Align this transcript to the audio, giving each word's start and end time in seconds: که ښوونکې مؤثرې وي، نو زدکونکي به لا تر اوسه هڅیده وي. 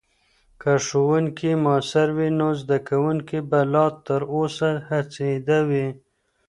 که 0.61 0.71
ښوونکې 0.85 1.51
مؤثرې 1.63 2.13
وي، 2.17 2.29
نو 2.39 2.47
زدکونکي 2.61 3.39
به 3.49 3.59
لا 3.73 3.85
تر 4.05 4.21
اوسه 4.33 4.69
هڅیده 4.89 5.59
وي. 5.69 5.87